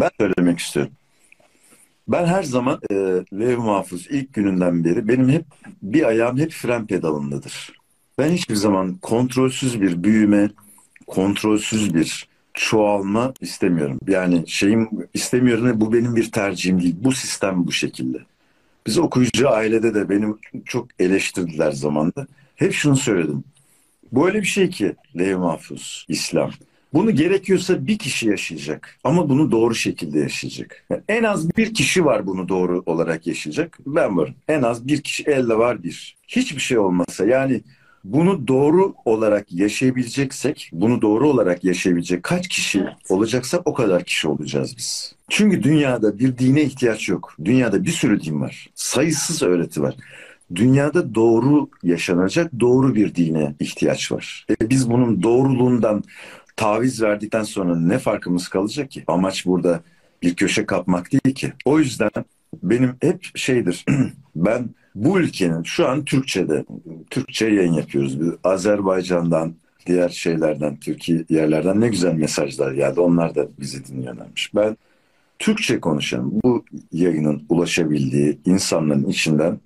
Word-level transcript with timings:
Ben 0.00 0.10
söylemek 0.20 0.58
istiyorum. 0.58 0.92
Ben 2.08 2.26
her 2.26 2.42
zaman 2.42 2.80
e, 2.90 2.94
Lev 3.32 3.58
Mahfuz 3.58 4.06
ilk 4.10 4.34
gününden 4.34 4.84
beri 4.84 5.08
benim 5.08 5.28
hep 5.28 5.44
bir 5.82 6.08
ayağım 6.08 6.38
hep 6.38 6.50
fren 6.50 6.86
pedalındadır. 6.86 7.72
Ben 8.18 8.30
hiçbir 8.30 8.54
zaman 8.54 8.96
kontrolsüz 8.96 9.80
bir 9.80 10.04
büyüme, 10.04 10.50
kontrolsüz 11.06 11.94
bir 11.94 12.28
çoğalma 12.54 13.32
istemiyorum. 13.40 13.98
Yani 14.08 14.44
şeyim 14.46 14.88
istemiyorum 15.14 15.72
bu 15.80 15.92
benim 15.92 16.16
bir 16.16 16.32
tercihim 16.32 16.80
değil. 16.80 16.96
Bu 16.98 17.12
sistem 17.12 17.66
bu 17.66 17.72
şekilde. 17.72 18.18
Biz 18.86 18.98
okuyucu 18.98 19.50
ailede 19.50 19.94
de 19.94 20.08
benim 20.08 20.38
çok 20.64 20.88
eleştirdiler 20.98 21.72
zamanda. 21.72 22.26
Hep 22.56 22.72
şunu 22.72 22.96
söyledim. 22.96 23.44
Bu 24.12 24.26
öyle 24.26 24.40
bir 24.40 24.46
şey 24.46 24.70
ki 24.70 24.96
Lev 25.18 25.38
Mahfuz, 25.38 26.06
İslam. 26.08 26.50
Bunu 26.92 27.10
gerekiyorsa 27.10 27.86
bir 27.86 27.98
kişi 27.98 28.28
yaşayacak 28.28 28.98
ama 29.04 29.28
bunu 29.28 29.50
doğru 29.50 29.74
şekilde 29.74 30.18
yaşayacak. 30.18 30.84
Yani 30.90 31.02
en 31.08 31.22
az 31.22 31.56
bir 31.56 31.74
kişi 31.74 32.04
var 32.04 32.26
bunu 32.26 32.48
doğru 32.48 32.82
olarak 32.86 33.26
yaşayacak. 33.26 33.78
Ben 33.86 34.16
varım. 34.16 34.34
En 34.48 34.62
az 34.62 34.88
bir 34.88 35.00
kişi 35.00 35.22
elde 35.22 35.58
var 35.58 35.82
bir. 35.82 36.16
Hiçbir 36.28 36.60
şey 36.60 36.78
olmasa 36.78 37.26
yani 37.26 37.62
bunu 38.04 38.48
doğru 38.48 38.94
olarak 39.04 39.52
yaşayabileceksek, 39.52 40.70
bunu 40.72 41.02
doğru 41.02 41.28
olarak 41.28 41.64
yaşayabilecek 41.64 42.22
kaç 42.22 42.48
kişi 42.48 42.78
evet. 42.78 42.92
olacaksa 43.08 43.62
o 43.64 43.74
kadar 43.74 44.04
kişi 44.04 44.28
olacağız 44.28 44.74
biz. 44.76 45.14
Çünkü 45.28 45.62
dünyada 45.62 46.18
bir 46.18 46.38
dine 46.38 46.62
ihtiyaç 46.62 47.08
yok. 47.08 47.34
Dünyada 47.44 47.84
bir 47.84 47.90
sürü 47.90 48.22
din 48.22 48.40
var. 48.40 48.70
Sayısız 48.74 49.42
öğreti 49.42 49.82
var. 49.82 49.94
Dünyada 50.54 51.14
doğru 51.14 51.68
yaşanacak 51.82 52.60
doğru 52.60 52.94
bir 52.94 53.14
dine 53.14 53.54
ihtiyaç 53.60 54.12
var. 54.12 54.46
E 54.62 54.70
biz 54.70 54.90
bunun 54.90 55.22
doğruluğundan 55.22 56.04
taviz 56.60 57.02
verdikten 57.02 57.42
sonra 57.42 57.76
ne 57.76 57.98
farkımız 57.98 58.48
kalacak 58.48 58.90
ki? 58.90 59.04
Amaç 59.06 59.46
burada 59.46 59.80
bir 60.22 60.34
köşe 60.34 60.66
kapmak 60.66 61.12
değil 61.12 61.34
ki. 61.34 61.52
O 61.64 61.78
yüzden 61.78 62.10
benim 62.62 62.96
hep 63.00 63.24
şeydir. 63.34 63.84
ben 64.36 64.68
bu 64.94 65.20
ülkenin 65.20 65.62
şu 65.62 65.88
an 65.88 66.04
Türkçe'de, 66.04 66.64
Türkçe 67.10 67.46
yayın 67.46 67.72
yapıyoruz. 67.72 68.18
Azerbaycan'dan, 68.44 69.54
diğer 69.86 70.08
şeylerden, 70.08 70.76
Türkiye 70.76 71.24
yerlerden 71.28 71.80
ne 71.80 71.88
güzel 71.88 72.14
mesajlar 72.14 72.72
geldi. 72.72 73.00
Onlar 73.00 73.34
da 73.34 73.48
bizi 73.60 73.86
dinliyorlarmış. 73.86 74.54
Ben 74.54 74.76
Türkçe 75.38 75.80
konuşan 75.80 76.42
bu 76.44 76.64
yayının 76.92 77.42
ulaşabildiği 77.48 78.38
insanların 78.46 79.06
içinden 79.06 79.60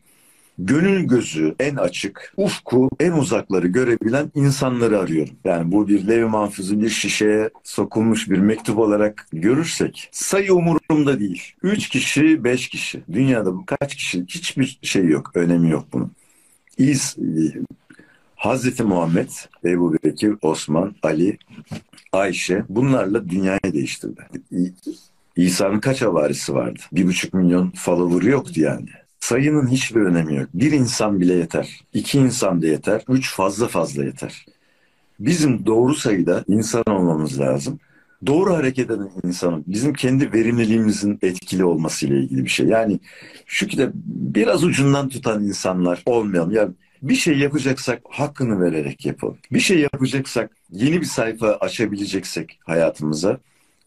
gönül 0.59 1.05
gözü 1.05 1.55
en 1.61 1.77
açık, 1.77 2.33
ufku 2.37 2.91
en 3.01 3.13
uzakları 3.13 3.67
görebilen 3.67 4.33
insanları 4.35 4.99
arıyorum. 4.99 5.35
Yani 5.45 5.73
bu 5.73 5.89
bir 5.89 6.09
Levi 6.09 6.25
Manfuz'un 6.25 6.83
bir 6.83 6.89
şişeye 6.89 7.51
sokulmuş 7.65 8.31
bir 8.31 8.39
mektup 8.39 8.79
olarak 8.79 9.27
görürsek 9.33 10.09
sayı 10.13 10.55
umurumda 10.55 11.21
değil. 11.21 11.43
Üç 11.63 11.89
kişi, 11.89 12.45
beş 12.45 12.69
kişi. 12.69 13.03
Dünyada 13.13 13.55
bu 13.55 13.67
kaç 13.67 13.95
kişi 13.95 14.25
hiçbir 14.29 14.79
şey 14.83 15.05
yok, 15.05 15.31
önemi 15.35 15.71
yok 15.71 15.87
bunun. 15.93 16.13
İz, 16.79 17.17
Hazreti 18.37 18.83
Muhammed, 18.83 19.29
Ebu 19.65 19.95
Bekir, 20.05 20.35
Osman, 20.43 20.95
Ali, 21.03 21.39
Ayşe 22.13 22.65
bunlarla 22.69 23.29
dünyayı 23.29 23.73
değiştirdi. 23.73 24.29
İsa'nın 25.37 25.81
kaç 25.81 26.03
havarisi 26.03 26.55
vardı? 26.55 26.81
Bir 26.93 27.07
buçuk 27.07 27.35
milyon 27.35 27.71
follower'ı 27.71 28.31
yoktu 28.31 28.61
yani. 28.61 28.89
Sayının 29.25 29.69
hiçbir 29.69 30.01
önemi 30.01 30.37
yok. 30.37 30.49
Bir 30.55 30.73
insan 30.73 31.21
bile 31.21 31.35
yeter. 31.35 31.81
İki 31.95 32.19
insan 32.19 32.63
da 32.63 32.67
yeter. 32.67 33.03
Üç 33.09 33.35
fazla 33.35 33.69
fazla 33.69 34.05
yeter. 34.05 34.47
Bizim 35.21 35.67
doğru 35.67 35.95
sayıda 35.95 36.45
insan 36.49 36.83
olmamız 36.89 37.41
lazım. 37.41 37.81
Doğru 38.27 38.55
hareket 38.55 38.91
eden 38.91 39.11
insanın 39.25 39.65
bizim 39.67 39.93
kendi 39.93 40.33
verimliliğimizin 40.33 41.19
etkili 41.23 41.65
olması 41.65 42.07
ile 42.07 42.19
ilgili 42.19 42.45
bir 42.45 42.51
şey. 42.51 42.67
Yani 42.67 43.01
şu 43.47 43.67
ki 43.67 43.79
de 43.79 43.91
biraz 44.05 44.65
ucundan 44.65 45.09
tutan 45.09 45.45
insanlar 45.45 46.03
olmayalım. 46.07 46.51
Yani 46.51 46.73
bir 47.03 47.15
şey 47.15 47.39
yapacaksak 47.39 48.03
hakkını 48.11 48.61
vererek 48.61 49.07
yapalım. 49.07 49.39
Bir 49.53 49.61
şey 49.61 49.79
yapacaksak 49.79 50.51
yeni 50.71 51.01
bir 51.01 51.07
sayfa 51.07 51.49
açabileceksek 51.49 52.59
hayatımıza 52.65 53.39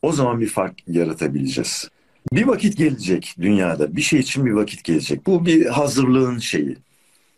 o 0.01 0.11
zaman 0.11 0.41
bir 0.41 0.49
fark 0.49 0.87
yaratabileceğiz. 0.87 1.89
Bir 2.33 2.47
vakit 2.47 2.77
gelecek 2.77 3.35
dünyada. 3.41 3.95
Bir 3.95 4.01
şey 4.01 4.19
için 4.19 4.45
bir 4.45 4.51
vakit 4.51 4.83
gelecek. 4.83 5.27
Bu 5.27 5.45
bir 5.45 5.65
hazırlığın 5.65 6.37
şeyi. 6.37 6.77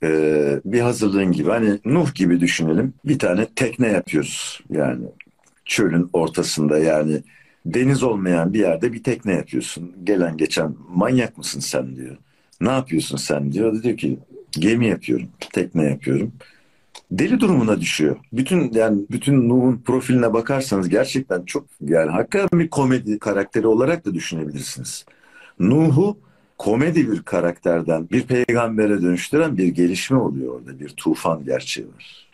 Ee, 0.03 0.59
bir 0.65 0.79
hazırlığın 0.79 1.31
gibi. 1.31 1.49
Hani 1.49 1.79
Nuh 1.85 2.15
gibi 2.15 2.39
düşünelim. 2.39 2.93
Bir 3.05 3.19
tane 3.19 3.47
tekne 3.55 3.87
yapıyoruz. 3.87 4.59
Yani 4.69 5.05
çölün 5.65 6.09
ortasında 6.13 6.79
yani 6.79 7.21
deniz 7.65 8.03
olmayan 8.03 8.53
bir 8.53 8.59
yerde 8.59 8.93
bir 8.93 9.03
tekne 9.03 9.33
yapıyorsun. 9.33 9.93
Gelen 10.03 10.37
geçen 10.37 10.75
manyak 10.89 11.37
mısın 11.37 11.59
sen 11.59 11.95
diyor. 11.95 12.17
Ne 12.61 12.69
yapıyorsun 12.69 13.17
sen 13.17 13.51
diyor. 13.51 13.83
Diyor 13.83 13.97
ki 13.97 14.17
gemi 14.51 14.87
yapıyorum, 14.87 15.27
tekne 15.53 15.83
yapıyorum 15.83 16.33
deli 17.11 17.39
durumuna 17.39 17.81
düşüyor. 17.81 18.17
Bütün 18.33 18.73
yani 18.73 19.01
bütün 19.11 19.49
Nuh'un 19.49 19.81
profiline 19.85 20.33
bakarsanız 20.33 20.89
gerçekten 20.89 21.43
çok 21.45 21.65
yani 21.81 22.11
hakikaten 22.11 22.59
bir 22.59 22.69
komedi 22.69 23.19
karakteri 23.19 23.67
olarak 23.67 24.05
da 24.05 24.13
düşünebilirsiniz. 24.13 25.05
Nuh'u 25.59 26.17
komedi 26.57 27.11
bir 27.11 27.21
karakterden 27.21 28.09
bir 28.09 28.23
peygambere 28.23 29.01
dönüştüren 29.01 29.57
bir 29.57 29.67
gelişme 29.67 30.17
oluyor 30.17 30.53
orada. 30.53 30.79
Bir 30.79 30.89
tufan 30.89 31.45
gerçeği 31.45 31.87
var. 31.87 32.27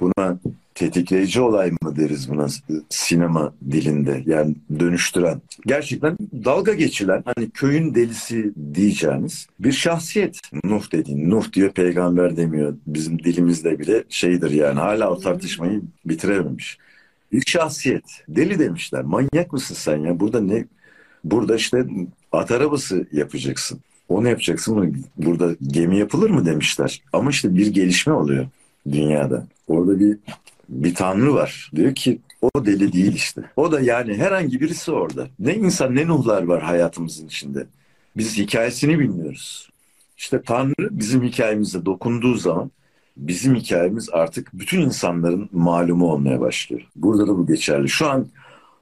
Buna 0.00 0.38
tetikleyici 0.78 1.40
olay 1.40 1.70
mı 1.70 1.96
deriz 1.96 2.30
buna 2.30 2.46
sinema 2.88 3.54
dilinde 3.70 4.22
yani 4.26 4.54
dönüştüren. 4.80 5.42
Gerçekten 5.66 6.16
dalga 6.44 6.74
geçilen 6.74 7.22
hani 7.24 7.50
köyün 7.50 7.94
delisi 7.94 8.52
diyeceğiniz 8.74 9.46
bir 9.60 9.72
şahsiyet. 9.72 10.40
Nuh 10.64 10.92
dediğin. 10.92 11.30
Nuh 11.30 11.52
diyor 11.52 11.70
peygamber 11.70 12.36
demiyor. 12.36 12.74
Bizim 12.86 13.18
dilimizde 13.18 13.78
bile 13.78 14.04
şeydir 14.08 14.50
yani 14.50 14.80
hala 14.80 15.10
o 15.10 15.18
tartışmayı 15.18 15.82
bitirememiş. 16.04 16.78
Bir 17.32 17.42
şahsiyet. 17.46 18.04
Deli 18.28 18.58
demişler. 18.58 19.02
Manyak 19.02 19.52
mısın 19.52 19.74
sen 19.74 19.96
ya? 19.96 20.20
Burada 20.20 20.40
ne? 20.40 20.64
Burada 21.24 21.56
işte 21.56 21.86
at 22.32 22.50
arabası 22.50 23.06
yapacaksın. 23.12 23.80
Onu 24.08 24.28
yapacaksın. 24.28 25.04
Burada 25.16 25.56
gemi 25.62 25.98
yapılır 25.98 26.30
mı 26.30 26.46
demişler. 26.46 27.02
Ama 27.12 27.30
işte 27.30 27.56
bir 27.56 27.66
gelişme 27.66 28.12
oluyor 28.12 28.46
dünyada. 28.92 29.46
Orada 29.68 30.00
bir 30.00 30.18
bir 30.68 30.94
tanrı 30.94 31.34
var. 31.34 31.70
Diyor 31.74 31.94
ki 31.94 32.18
o 32.42 32.66
deli 32.66 32.92
değil 32.92 33.14
işte. 33.14 33.42
O 33.56 33.72
da 33.72 33.80
yani 33.80 34.16
herhangi 34.16 34.60
birisi 34.60 34.92
orada. 34.92 35.26
Ne 35.38 35.54
insan 35.54 35.94
ne 35.94 36.06
nuhlar 36.06 36.42
var 36.42 36.62
hayatımızın 36.62 37.26
içinde. 37.26 37.66
Biz 38.16 38.38
hikayesini 38.38 38.98
bilmiyoruz. 38.98 39.70
İşte 40.16 40.42
Tanrı 40.42 40.88
bizim 40.90 41.22
hikayemize 41.22 41.86
dokunduğu 41.86 42.34
zaman 42.34 42.70
bizim 43.16 43.54
hikayemiz 43.54 44.08
artık 44.12 44.50
bütün 44.52 44.80
insanların 44.80 45.48
malumu 45.52 46.12
olmaya 46.12 46.40
başlıyor. 46.40 46.82
Burada 46.96 47.26
da 47.26 47.38
bu 47.38 47.46
geçerli. 47.46 47.88
Şu 47.88 48.10
an 48.10 48.26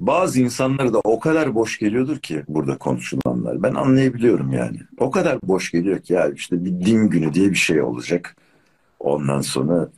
bazı 0.01 0.41
insanlara 0.41 0.93
da 0.93 1.01
o 1.05 1.21
kadar 1.21 1.55
boş 1.55 1.79
geliyordur 1.79 2.19
ki 2.19 2.43
burada 2.49 2.79
konuşulanlar. 2.79 3.63
Ben 3.63 3.75
anlayabiliyorum 3.75 4.53
yani. 4.53 4.79
O 4.99 5.11
kadar 5.11 5.39
boş 5.43 5.71
geliyor 5.71 5.99
ki 5.99 6.13
ya 6.13 6.29
işte 6.29 6.65
bir 6.65 6.71
din 6.71 7.09
günü 7.09 7.35
diye 7.35 7.51
bir 7.51 7.57
şey 7.57 7.83
olacak. 7.83 8.37
Ondan 9.01 9.41
sonra 9.41 9.89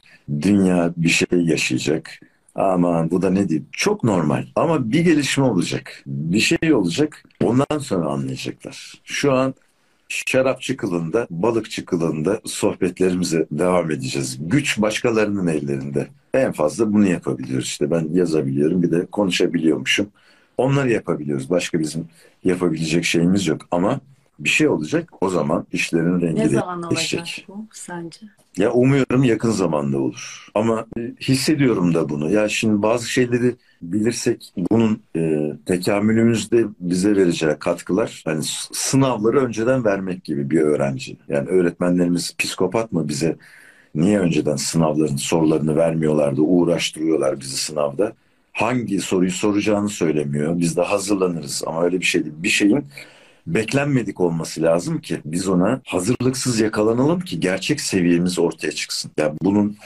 dünya 0.43 0.93
bir 0.97 1.09
şey 1.09 1.28
yaşayacak. 1.33 2.21
Aman 2.55 3.11
bu 3.11 3.22
da 3.22 3.31
ne 3.31 3.49
diyeyim? 3.49 3.66
Çok 3.72 4.05
normal. 4.05 4.47
Ama 4.56 4.93
bir 4.93 5.00
gelişme 5.00 5.44
olacak. 5.44 6.03
Bir 6.06 6.41
şey 6.41 6.75
olacak. 6.75 7.25
Ondan 7.44 7.78
sonra 7.78 8.06
anlayacaklar. 8.06 8.94
Şu 9.05 9.33
an 9.33 9.55
şarapçı 10.09 10.77
kılında, 10.77 11.27
balıkçı 11.31 11.84
kılında 11.84 12.41
sohbetlerimize 12.44 13.47
devam 13.50 13.91
edeceğiz. 13.91 14.38
Güç 14.41 14.78
başkalarının 14.78 15.47
ellerinde. 15.47 16.09
En 16.34 16.53
fazla 16.53 16.93
bunu 16.93 17.06
yapabiliyoruz. 17.06 17.67
İşte 17.67 17.91
ben 17.91 18.09
yazabiliyorum 18.12 18.83
bir 18.83 18.91
de 18.91 19.06
konuşabiliyormuşum. 19.06 20.09
Onları 20.56 20.91
yapabiliyoruz. 20.91 21.50
Başka 21.50 21.81
bizim 21.81 22.09
yapabilecek 22.44 23.05
şeyimiz 23.05 23.47
yok. 23.47 23.61
Ama 23.70 24.00
bir 24.38 24.49
şey 24.49 24.69
olacak. 24.69 25.11
O 25.20 25.29
zaman 25.29 25.67
işlerin 25.73 26.20
rengi 26.20 26.40
ne 26.40 26.49
zaman 26.49 26.82
olacak 26.82 27.26
bu 27.49 27.67
sence? 27.73 28.20
Ya 28.56 28.73
umuyorum 28.73 29.25
yakın 29.25 29.50
zamanda 29.50 29.99
olur. 29.99 30.46
Ama 30.55 30.87
e, 30.99 31.00
hissediyorum 31.20 31.94
da 31.94 32.08
bunu. 32.08 32.31
Ya 32.31 32.49
şimdi 32.49 32.82
bazı 32.82 33.11
şeyleri 33.11 33.55
bilirsek 33.82 34.52
bunun 34.70 35.02
e, 35.17 35.52
tekamülümüzde 35.67 36.64
bize 36.81 37.17
vereceği 37.17 37.55
katkılar 37.58 38.23
hani 38.25 38.43
sınavları 38.73 39.44
önceden 39.44 39.85
vermek 39.85 40.25
gibi 40.25 40.50
bir 40.50 40.61
öğrenci. 40.61 41.17
Yani 41.29 41.49
öğretmenlerimiz 41.49 42.37
psikopat 42.38 42.93
mı 42.93 43.08
bize 43.08 43.37
niye 43.94 44.19
önceden 44.19 44.56
sınavların 44.56 45.17
sorularını 45.17 45.76
vermiyorlardı, 45.76 46.40
uğraştırıyorlar 46.40 47.40
bizi 47.40 47.56
sınavda. 47.56 48.12
Hangi 48.52 49.00
soruyu 49.00 49.31
soracağını 49.31 49.88
söylemiyor. 49.88 50.58
Biz 50.58 50.76
de 50.76 50.82
hazırlanırız 50.82 51.62
ama 51.67 51.85
öyle 51.85 52.00
bir 52.00 52.05
şey 52.05 52.25
değil. 52.25 52.35
Bir 52.38 52.49
şeyin 52.49 52.85
beklenmedik 53.55 54.21
olması 54.21 54.62
lazım 54.62 55.00
ki 55.00 55.21
biz 55.25 55.49
ona 55.49 55.81
hazırlıksız 55.87 56.61
yakalanalım 56.61 57.21
ki 57.21 57.41
gerçek 57.41 57.81
seviyemiz 57.81 58.39
ortaya 58.39 58.73
çıksın. 58.73 59.11
Ya 59.17 59.25
yani 59.25 59.37
bunun 59.43 59.77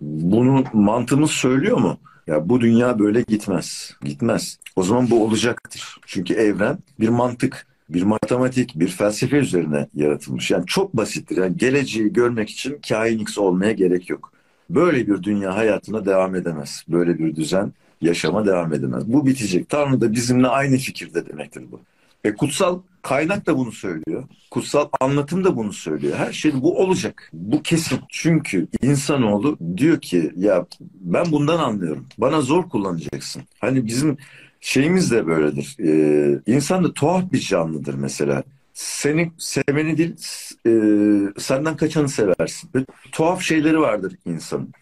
bunu 0.00 0.64
mantığımız 0.72 1.30
söylüyor 1.30 1.76
mu? 1.76 1.98
Ya 2.26 2.48
bu 2.48 2.60
dünya 2.60 2.98
böyle 2.98 3.22
gitmez. 3.22 3.96
Gitmez. 4.04 4.58
O 4.76 4.82
zaman 4.82 5.10
bu 5.10 5.24
olacaktır. 5.24 6.00
Çünkü 6.06 6.34
evren 6.34 6.78
bir 7.00 7.08
mantık, 7.08 7.66
bir 7.88 8.02
matematik, 8.02 8.72
bir 8.74 8.88
felsefe 8.88 9.36
üzerine 9.36 9.88
yaratılmış. 9.94 10.50
Yani 10.50 10.66
çok 10.66 10.96
basittir. 10.96 11.36
Yani 11.36 11.56
geleceği 11.56 12.12
görmek 12.12 12.50
için 12.50 12.80
kain 12.88 13.18
X 13.18 13.38
olmaya 13.38 13.72
gerek 13.72 14.10
yok. 14.10 14.32
Böyle 14.70 15.06
bir 15.06 15.22
dünya 15.22 15.56
hayatına 15.56 16.06
devam 16.06 16.34
edemez. 16.34 16.84
Böyle 16.88 17.18
bir 17.18 17.36
düzen 17.36 17.72
yaşama 18.00 18.46
devam 18.46 18.74
edemez. 18.74 19.12
Bu 19.12 19.26
bitecek. 19.26 19.68
Tanrı 19.68 20.00
da 20.00 20.12
bizimle 20.12 20.48
aynı 20.48 20.76
fikirde 20.76 21.28
demektir 21.28 21.62
bu. 21.72 21.80
E 22.24 22.34
kutsal 22.34 22.80
kaynak 23.02 23.46
da 23.46 23.58
bunu 23.58 23.72
söylüyor. 23.72 24.24
Kutsal 24.50 24.88
anlatım 25.00 25.44
da 25.44 25.56
bunu 25.56 25.72
söylüyor. 25.72 26.16
Her 26.16 26.32
şey 26.32 26.52
bu 26.62 26.78
olacak. 26.78 27.30
Bu 27.32 27.62
kesin. 27.62 28.00
Çünkü 28.08 28.68
insanoğlu 28.82 29.58
diyor 29.76 30.00
ki 30.00 30.32
ya 30.36 30.66
ben 31.00 31.32
bundan 31.32 31.58
anlıyorum. 31.58 32.06
Bana 32.18 32.40
zor 32.40 32.68
kullanacaksın. 32.68 33.42
Hani 33.60 33.86
bizim 33.86 34.16
şeyimiz 34.60 35.10
de 35.10 35.26
böyledir. 35.26 35.76
Ee, 35.80 36.40
insan 36.46 36.84
da 36.84 36.92
tuhaf 36.92 37.32
bir 37.32 37.40
canlıdır 37.40 37.94
mesela. 37.94 38.42
Seni 38.74 39.32
seveni 39.38 39.98
değil, 39.98 40.14
e, 40.66 41.40
senden 41.40 41.76
kaçanı 41.76 42.08
seversin. 42.08 42.70
Böyle 42.74 42.86
tuhaf 43.12 43.42
şeyleri 43.42 43.80
vardır 43.80 44.14
insanın. 44.26 44.72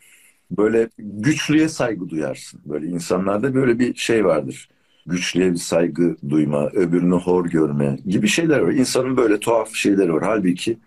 Böyle 0.50 0.90
güçlüye 0.98 1.68
saygı 1.68 2.08
duyarsın. 2.08 2.60
Böyle 2.66 2.86
insanlarda 2.86 3.54
böyle 3.54 3.78
bir 3.78 3.94
şey 3.94 4.24
vardır 4.24 4.68
güçlüye 5.06 5.52
bir 5.52 5.58
saygı 5.58 6.16
duyma, 6.28 6.66
öbürünü 6.66 7.14
hor 7.14 7.46
görme 7.46 7.98
gibi 8.06 8.28
şeyler 8.28 8.58
var. 8.58 8.72
İnsanın 8.72 9.16
böyle 9.16 9.40
tuhaf 9.40 9.74
şeyleri 9.74 10.14
var. 10.14 10.22
Halbuki 10.24 10.78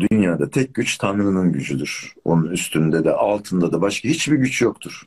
dünyada 0.00 0.50
tek 0.50 0.74
güç 0.74 0.98
Tanrı'nın 0.98 1.52
gücüdür. 1.52 2.12
Onun 2.24 2.50
üstünde 2.50 3.04
de 3.04 3.12
altında 3.12 3.72
da 3.72 3.80
başka 3.82 4.08
hiçbir 4.08 4.36
güç 4.36 4.62
yoktur. 4.62 5.02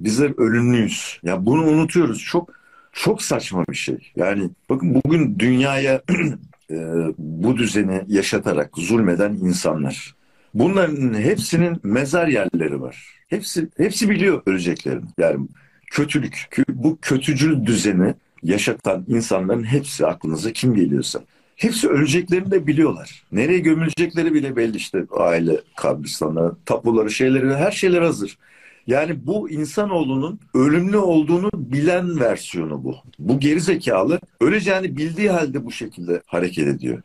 Bizler 0.00 0.32
ölümlüyüz. 0.38 1.20
Ya 1.22 1.46
bunu 1.46 1.62
unutuyoruz. 1.62 2.24
Çok 2.24 2.52
çok 2.92 3.22
saçma 3.22 3.64
bir 3.68 3.74
şey. 3.76 4.12
Yani 4.16 4.50
bakın 4.70 5.02
bugün 5.04 5.38
dünyaya 5.38 6.02
e, 6.70 6.76
bu 7.18 7.56
düzeni 7.56 8.02
yaşatarak 8.08 8.70
zulmeden 8.76 9.32
insanlar. 9.32 10.14
Bunların 10.54 11.14
hepsinin 11.14 11.80
mezar 11.82 12.26
yerleri 12.26 12.80
var. 12.80 13.14
Hepsi 13.28 13.68
hepsi 13.76 14.10
biliyor 14.10 14.42
öleceklerini. 14.46 15.04
Yani 15.18 15.48
kötülük, 15.94 16.48
bu 16.68 16.98
kötücül 17.02 17.66
düzeni 17.66 18.14
yaşatan 18.42 19.04
insanların 19.08 19.64
hepsi 19.64 20.06
aklınıza 20.06 20.52
kim 20.52 20.74
geliyorsa. 20.74 21.20
Hepsi 21.56 21.88
öleceklerini 21.88 22.50
de 22.50 22.66
biliyorlar. 22.66 23.24
Nereye 23.32 23.58
gömülecekleri 23.58 24.34
bile 24.34 24.56
belli 24.56 24.76
işte 24.76 25.04
aile 25.16 25.60
kabristanları, 25.76 26.52
tapuları, 26.66 27.10
şeyleri, 27.10 27.54
her 27.54 27.70
şeyler 27.70 28.02
hazır. 28.02 28.38
Yani 28.86 29.26
bu 29.26 29.50
insanoğlunun 29.50 30.40
ölümlü 30.54 30.96
olduğunu 30.96 31.50
bilen 31.54 32.20
versiyonu 32.20 32.84
bu. 32.84 32.96
Bu 33.18 33.40
geri 33.40 33.60
zekalı 33.60 34.20
öleceğini 34.40 34.96
bildiği 34.96 35.30
halde 35.30 35.64
bu 35.64 35.72
şekilde 35.72 36.22
hareket 36.26 36.68
ediyor. 36.68 37.02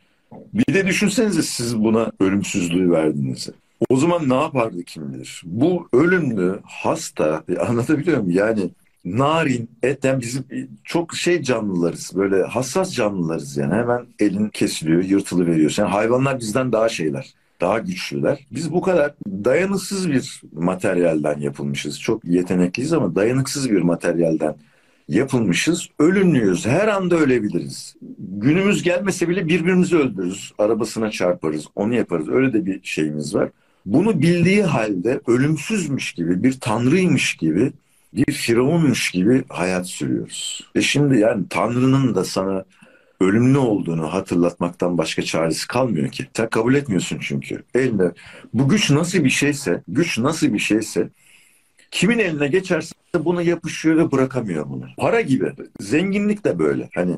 Bir 0.54 0.74
de 0.74 0.86
düşünsenize 0.86 1.42
siz 1.42 1.78
buna 1.78 2.12
ölümsüzlüğü 2.20 2.90
verdiğinizi. 2.90 3.52
O 3.88 3.96
zaman 3.96 4.28
ne 4.28 4.34
yapardı 4.34 4.82
kim 4.84 5.12
bilir? 5.12 5.42
Bu 5.44 5.88
ölümlü, 5.92 6.60
hasta, 6.64 7.44
anlatabiliyor 7.68 8.20
muyum? 8.20 8.38
Yani 8.38 8.70
narin, 9.04 9.70
eten 9.82 10.20
bizim 10.20 10.44
çok 10.84 11.14
şey 11.14 11.42
canlılarız. 11.42 12.12
Böyle 12.14 12.42
hassas 12.42 12.92
canlılarız 12.92 13.56
yani. 13.56 13.74
Hemen 13.74 14.06
elin 14.18 14.48
kesiliyor, 14.48 15.04
yırtılıveriyor. 15.04 15.74
Yani 15.78 15.90
hayvanlar 15.90 16.40
bizden 16.40 16.72
daha 16.72 16.88
şeyler 16.88 17.34
daha 17.60 17.78
güçlüler. 17.78 18.46
Biz 18.50 18.72
bu 18.72 18.80
kadar 18.80 19.14
dayanıksız 19.26 20.10
bir 20.10 20.42
materyalden 20.52 21.40
yapılmışız. 21.40 22.00
Çok 22.00 22.24
yetenekliyiz 22.24 22.92
ama 22.92 23.14
dayanıksız 23.14 23.70
bir 23.70 23.82
materyalden 23.82 24.54
yapılmışız. 25.08 25.88
Ölümlüyüz. 25.98 26.66
Her 26.66 26.88
anda 26.88 27.16
ölebiliriz. 27.16 27.96
Günümüz 28.18 28.82
gelmese 28.82 29.28
bile 29.28 29.48
birbirimizi 29.48 29.96
öldürürüz. 29.96 30.52
Arabasına 30.58 31.10
çarparız. 31.10 31.66
Onu 31.74 31.94
yaparız. 31.94 32.28
Öyle 32.28 32.52
de 32.52 32.66
bir 32.66 32.80
şeyimiz 32.82 33.34
var. 33.34 33.50
Bunu 33.86 34.22
bildiği 34.22 34.62
halde 34.62 35.20
ölümsüzmüş 35.26 36.12
gibi, 36.12 36.42
bir 36.42 36.60
tanrıymış 36.60 37.34
gibi, 37.34 37.72
bir 38.12 38.32
firavunmuş 38.32 39.10
gibi 39.10 39.44
hayat 39.48 39.86
sürüyoruz. 39.86 40.66
E 40.74 40.80
şimdi 40.80 41.18
yani 41.18 41.48
tanrının 41.48 42.14
da 42.14 42.24
sana 42.24 42.64
ölümlü 43.20 43.58
olduğunu 43.58 44.12
hatırlatmaktan 44.12 44.98
başka 44.98 45.22
çaresi 45.22 45.68
kalmıyor 45.68 46.08
ki. 46.10 46.26
Sen 46.36 46.50
kabul 46.50 46.74
etmiyorsun 46.74 47.18
çünkü. 47.20 47.62
Elinde 47.74 48.12
bu 48.54 48.68
güç 48.68 48.90
nasıl 48.90 49.24
bir 49.24 49.30
şeyse, 49.30 49.82
güç 49.88 50.18
nasıl 50.18 50.52
bir 50.52 50.58
şeyse 50.58 51.08
kimin 51.90 52.18
eline 52.18 52.48
geçerse 52.48 52.94
buna 53.18 53.42
yapışıyor 53.42 53.96
ve 53.96 54.12
bırakamıyor 54.12 54.68
bunu. 54.68 54.84
Para 54.96 55.20
gibi. 55.20 55.52
Zenginlik 55.80 56.44
de 56.44 56.58
böyle. 56.58 56.88
Hani 56.94 57.16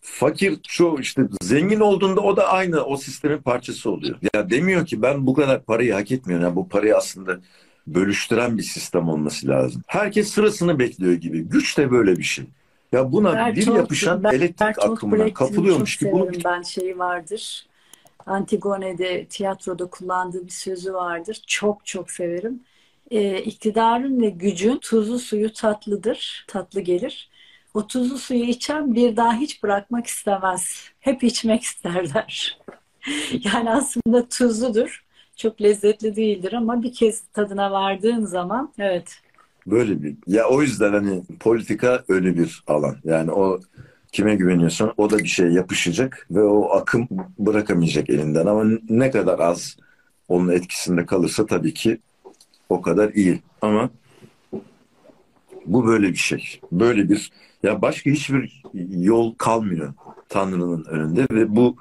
fakir 0.00 0.58
şu 0.68 0.96
işte 1.00 1.22
zengin 1.42 1.80
olduğunda 1.80 2.20
o 2.20 2.36
da 2.36 2.48
aynı 2.48 2.84
o 2.84 2.96
sistemin 2.96 3.38
parçası 3.38 3.90
oluyor. 3.90 4.16
Ya 4.34 4.50
demiyor 4.50 4.86
ki 4.86 5.02
ben 5.02 5.26
bu 5.26 5.34
kadar 5.34 5.64
parayı 5.64 5.92
hak 5.92 6.12
etmiyorum. 6.12 6.44
Yani 6.46 6.56
bu 6.56 6.68
parayı 6.68 6.96
aslında 6.96 7.40
bölüştüren 7.86 8.58
bir 8.58 8.62
sistem 8.62 9.08
olması 9.08 9.48
lazım. 9.48 9.82
Herkes 9.86 10.28
sırasını 10.28 10.78
bekliyor 10.78 11.12
gibi. 11.12 11.40
Güç 11.40 11.78
de 11.78 11.90
böyle 11.90 12.18
bir 12.18 12.22
şey. 12.22 12.44
Ya 12.92 13.12
buna 13.12 13.32
Bertolt, 13.32 13.56
bir 13.56 13.74
yapışan 13.74 14.24
elektrik 14.24 14.60
Bertolt 14.60 14.92
akımına 14.92 15.34
kapılıyormuş 15.34 15.96
gibi. 15.96 16.12
Bunu... 16.12 16.30
Ben 16.44 16.62
şeyi 16.62 16.98
vardır. 16.98 17.66
Antigone'de 18.26 19.26
tiyatroda 19.26 19.86
kullandığı 19.86 20.46
bir 20.46 20.52
sözü 20.52 20.94
vardır. 20.94 21.42
Çok 21.46 21.86
çok 21.86 22.10
severim. 22.10 22.60
Ee, 23.10 23.38
iktidarın 23.38 24.20
ve 24.20 24.30
gücün 24.30 24.78
tuzlu 24.78 25.18
suyu 25.18 25.52
tatlıdır. 25.52 26.44
Tatlı 26.48 26.80
gelir. 26.80 27.30
O 27.74 27.86
tuzlu 27.86 28.18
suyu 28.18 28.44
içen 28.44 28.94
bir 28.94 29.16
daha 29.16 29.34
hiç 29.36 29.62
bırakmak 29.62 30.06
istemez. 30.06 30.90
Hep 31.00 31.24
içmek 31.24 31.62
isterler. 31.62 32.58
yani 33.44 33.70
aslında 33.70 34.28
tuzludur. 34.28 35.05
Çok 35.36 35.62
lezzetli 35.62 36.16
değildir 36.16 36.52
ama 36.52 36.82
bir 36.82 36.92
kez 36.92 37.22
tadına 37.32 37.72
vardığın 37.72 38.24
zaman 38.24 38.72
evet 38.78 39.20
Böyle 39.66 40.02
bir 40.02 40.16
ya 40.26 40.48
o 40.48 40.62
yüzden 40.62 40.92
hani 40.92 41.22
politika 41.40 42.04
öyle 42.08 42.38
bir 42.38 42.64
alan. 42.66 42.96
Yani 43.04 43.32
o 43.32 43.60
kime 44.12 44.34
güveniyorsan 44.34 44.94
o 44.96 45.10
da 45.10 45.18
bir 45.18 45.28
şey 45.28 45.48
yapışacak 45.48 46.26
ve 46.30 46.42
o 46.42 46.70
akım 46.70 47.08
bırakamayacak 47.38 48.10
elinden 48.10 48.46
ama 48.46 48.64
ne 48.88 49.10
kadar 49.10 49.38
az 49.38 49.76
onun 50.28 50.48
etkisinde 50.48 51.06
kalırsa 51.06 51.46
tabii 51.46 51.74
ki 51.74 51.98
o 52.68 52.82
kadar 52.82 53.12
iyi. 53.12 53.42
Ama 53.62 53.90
bu 55.66 55.86
böyle 55.86 56.08
bir 56.08 56.16
şey. 56.16 56.60
Böyle 56.72 57.08
bir 57.08 57.32
ya 57.62 57.82
başka 57.82 58.10
hiçbir 58.10 58.62
yol 58.90 59.34
kalmıyor 59.34 59.94
Tanrı'nın 60.28 60.84
önünde 60.84 61.26
ve 61.30 61.56
bu 61.56 61.76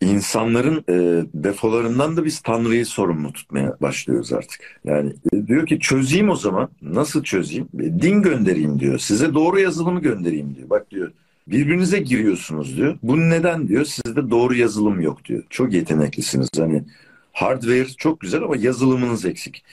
insanların 0.00 0.84
e, 0.88 1.26
defolarından 1.34 2.16
da 2.16 2.24
biz 2.24 2.40
Tanrı'yı 2.40 2.86
sorumlu 2.86 3.32
tutmaya 3.32 3.76
başlıyoruz 3.80 4.32
artık. 4.32 4.60
Yani 4.84 5.12
e, 5.32 5.46
diyor 5.46 5.66
ki 5.66 5.78
çözeyim 5.78 6.30
o 6.30 6.36
zaman. 6.36 6.68
Nasıl 6.82 7.22
çözeyim? 7.22 7.68
E, 7.78 8.02
din 8.02 8.22
göndereyim 8.22 8.80
diyor. 8.80 8.98
Size 8.98 9.34
doğru 9.34 9.60
yazılımı 9.60 10.00
göndereyim 10.00 10.54
diyor. 10.54 10.70
Bak 10.70 10.90
diyor 10.90 11.12
birbirinize 11.50 11.98
giriyorsunuz 11.98 12.76
diyor. 12.76 12.98
Bu 13.02 13.30
neden 13.30 13.68
diyor? 13.68 13.84
Sizde 13.84 14.30
doğru 14.30 14.54
yazılım 14.54 15.00
yok 15.00 15.24
diyor. 15.24 15.42
Çok 15.50 15.72
yeteneklisiniz. 15.72 16.48
Hani 16.58 16.84
hardware 17.32 17.88
çok 17.88 18.20
güzel 18.20 18.42
ama 18.42 18.56
yazılımınız 18.56 19.24
eksik. 19.24 19.64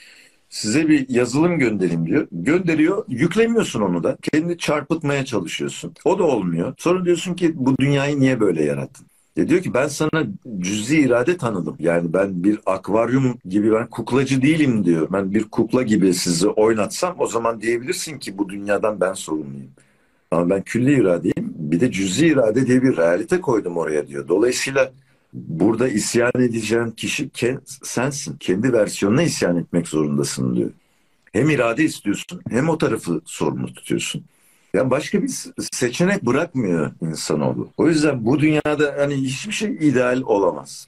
Size 0.50 0.88
bir 0.88 1.08
yazılım 1.08 1.58
göndereyim 1.58 2.06
diyor. 2.06 2.28
Gönderiyor. 2.32 3.04
Yüklemiyorsun 3.08 3.80
onu 3.80 4.02
da. 4.02 4.16
Kendi 4.32 4.58
çarpıtmaya 4.58 5.24
çalışıyorsun. 5.24 5.94
O 6.04 6.18
da 6.18 6.24
olmuyor. 6.24 6.74
Sonra 6.78 7.04
diyorsun 7.04 7.34
ki 7.34 7.52
bu 7.54 7.78
dünyayı 7.78 8.20
niye 8.20 8.40
böyle 8.40 8.64
yarattın? 8.64 9.06
E 9.36 9.48
diyor 9.48 9.62
ki 9.62 9.74
ben 9.74 9.88
sana 9.88 10.26
cüzi 10.58 11.00
irade 11.00 11.36
tanıdım. 11.36 11.76
Yani 11.78 12.12
ben 12.12 12.44
bir 12.44 12.58
akvaryum 12.66 13.38
gibi 13.48 13.72
ben 13.72 13.86
kuklacı 13.86 14.42
değilim 14.42 14.84
diyor. 14.84 15.08
Ben 15.12 15.34
bir 15.34 15.44
kukla 15.44 15.82
gibi 15.82 16.14
sizi 16.14 16.48
oynatsam 16.48 17.16
o 17.18 17.26
zaman 17.26 17.60
diyebilirsin 17.60 18.18
ki 18.18 18.38
bu 18.38 18.48
dünyadan 18.48 19.00
ben 19.00 19.12
sorumluyum. 19.12 19.70
Ama 20.30 20.50
ben 20.50 20.62
külli 20.62 21.00
iradeyim. 21.00 21.54
Bir 21.56 21.80
de 21.80 21.92
cüzi 21.92 22.26
irade 22.26 22.66
diye 22.66 22.82
bir 22.82 22.96
realite 22.96 23.40
koydum 23.40 23.76
oraya 23.76 24.06
diyor. 24.06 24.28
Dolayısıyla 24.28 24.92
burada 25.32 25.88
isyan 25.88 26.32
edeceğin 26.36 26.90
kişi 26.90 27.30
sensin. 27.82 28.36
Kendi 28.40 28.72
versiyonuna 28.72 29.22
isyan 29.22 29.56
etmek 29.56 29.88
zorundasın 29.88 30.56
diyor. 30.56 30.70
Hem 31.32 31.50
irade 31.50 31.84
istiyorsun 31.84 32.40
hem 32.50 32.68
o 32.68 32.78
tarafı 32.78 33.20
sorumlu 33.24 33.74
tutuyorsun. 33.74 34.24
Yani 34.74 34.90
başka 34.90 35.22
bir 35.22 35.30
seçenek 35.72 36.22
bırakmıyor 36.26 36.92
insanoğlu. 37.00 37.72
O 37.76 37.88
yüzden 37.88 38.24
bu 38.24 38.38
dünyada 38.40 38.94
hani 38.98 39.14
hiçbir 39.14 39.52
şey 39.52 39.70
ideal 39.80 40.22
olamaz. 40.22 40.84